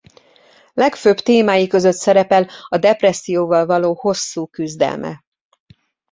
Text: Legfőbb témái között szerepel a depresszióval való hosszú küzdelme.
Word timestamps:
Legfőbb 0.73 1.15
témái 1.15 1.67
között 1.67 1.95
szerepel 1.95 2.49
a 2.67 2.77
depresszióval 2.77 3.65
való 3.65 3.93
hosszú 3.93 4.45
küzdelme. 4.45 5.23